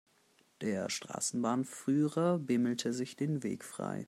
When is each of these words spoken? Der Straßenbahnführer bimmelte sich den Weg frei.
Der 0.61 0.89
Straßenbahnführer 0.89 2.39
bimmelte 2.39 2.91
sich 2.91 3.15
den 3.17 3.43
Weg 3.43 3.63
frei. 3.63 3.99